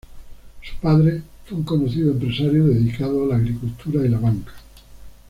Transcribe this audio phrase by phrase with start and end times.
[0.63, 4.51] Su padre fue un conocido empresario dedicado a la agricultura y la banca.